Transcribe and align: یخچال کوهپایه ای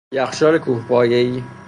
یخچال 0.15 0.57
کوهپایه 0.57 1.13
ای 1.17 1.43